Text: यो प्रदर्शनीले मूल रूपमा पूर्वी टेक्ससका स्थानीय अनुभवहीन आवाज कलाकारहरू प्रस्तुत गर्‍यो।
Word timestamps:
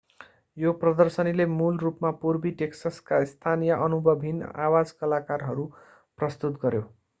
यो 0.57 0.71
प्रदर्शनीले 0.83 1.45
मूल 1.51 1.77
रूपमा 1.83 2.11
पूर्वी 2.23 2.53
टेक्ससका 2.63 3.21
स्थानीय 3.33 3.77
अनुभवहीन 3.89 4.41
आवाज 4.69 4.97
कलाकारहरू 5.03 5.69
प्रस्तुत 6.19 6.61
गर्‍यो। 6.67 6.85